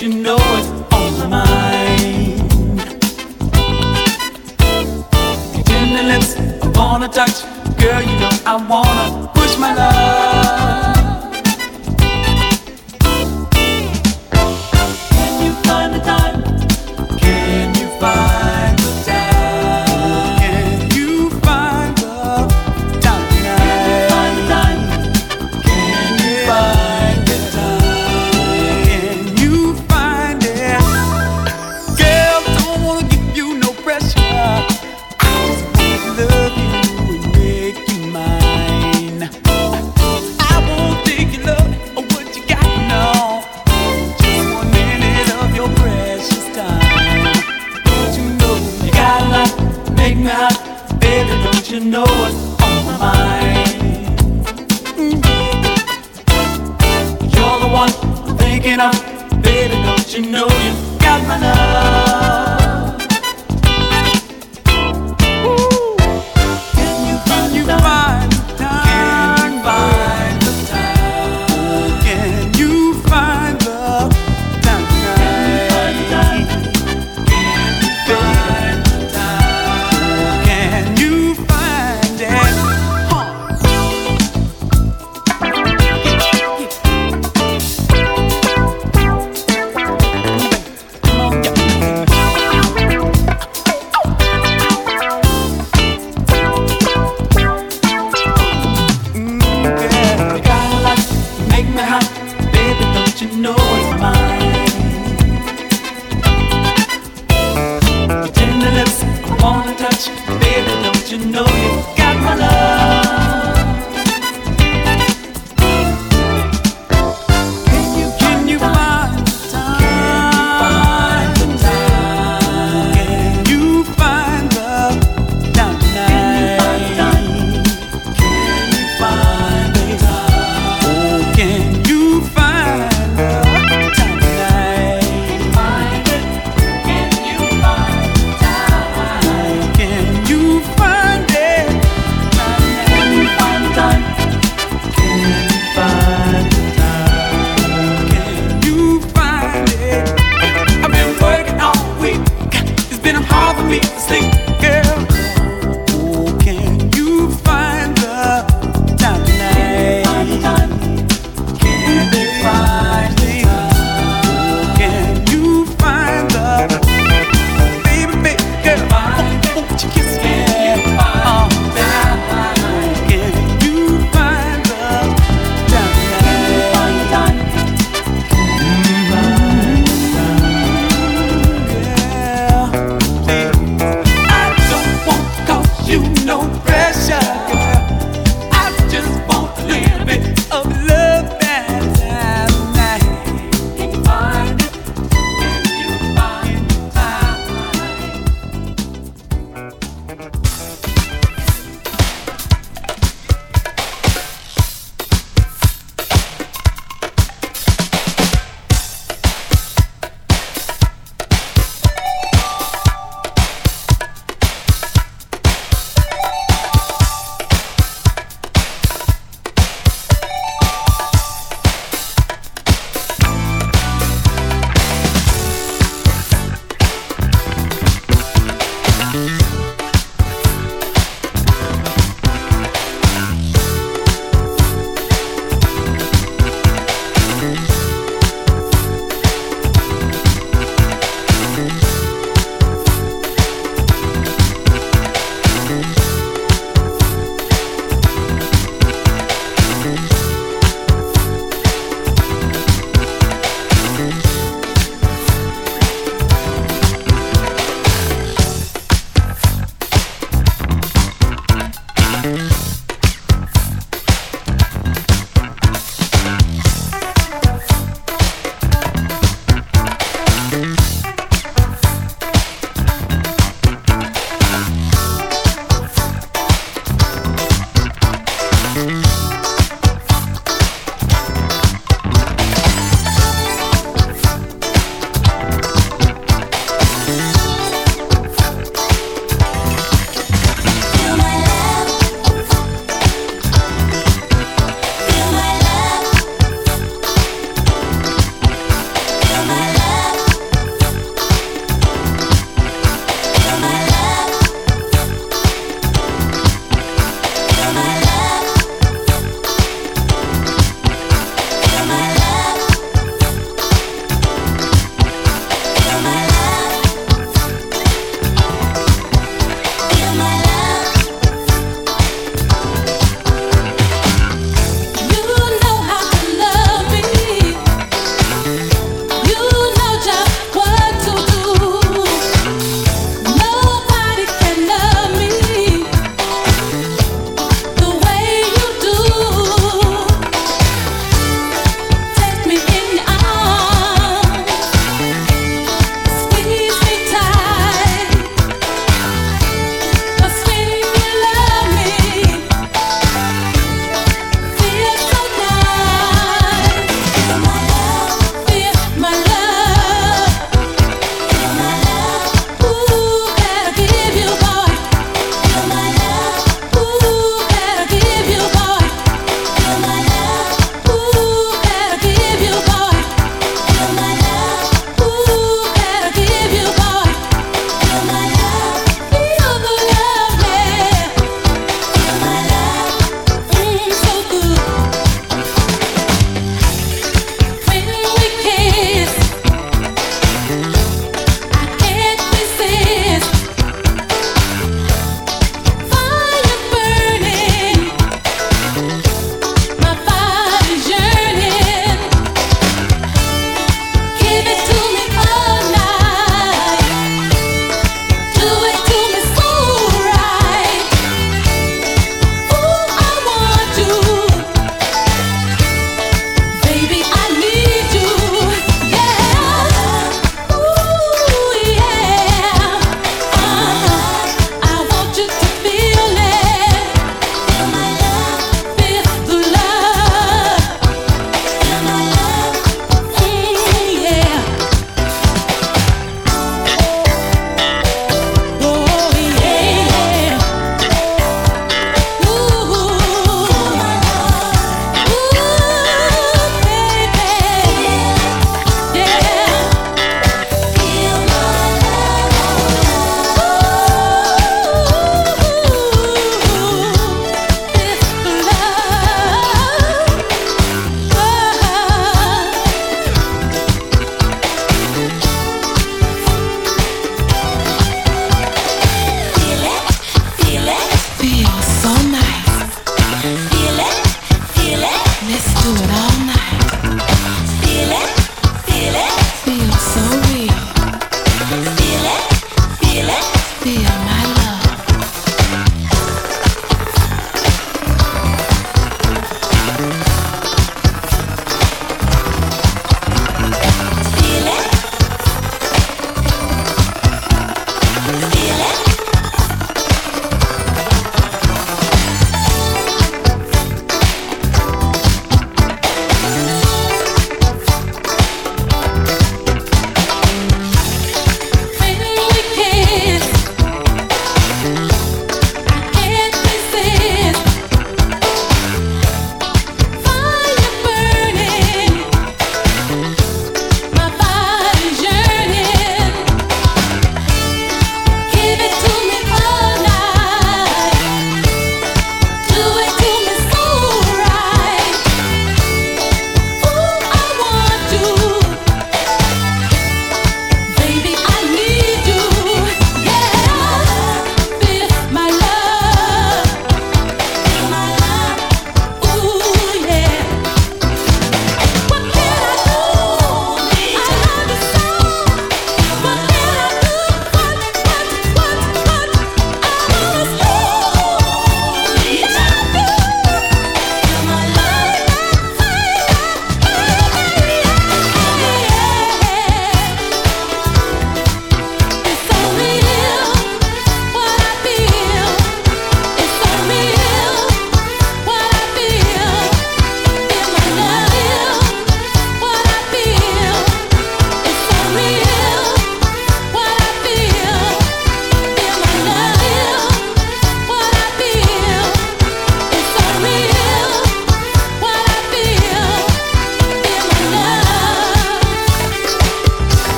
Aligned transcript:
you 0.00 0.08
know 0.08 0.38
it's 0.40 0.68
all 0.94 1.28
mine. 1.28 2.38
Your 5.54 5.64
tender 5.64 6.02
lips, 6.04 6.36
I 6.62 6.68
wanna 6.74 7.08
touch, 7.08 7.44
girl, 7.76 8.00
you 8.00 8.18
know 8.18 8.30
I 8.46 8.56
wanna 8.66 9.28
push 9.34 9.58
my 9.58 9.74
love. 9.74 9.89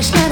Fresh 0.00 0.29